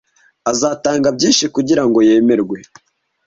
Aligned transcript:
azatanga 0.51 1.07
byinshi 1.17 1.45
kugira 1.55 1.83
ngo 1.87 1.99
yemerwe 2.07 2.57